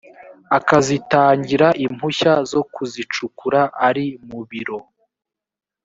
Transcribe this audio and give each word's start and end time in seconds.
akazitangira 0.57 1.67
impushya 1.85 2.33
zo 2.51 2.61
kuzicukura 2.73 3.61
ari 3.87 4.05
mubiro 4.29 4.77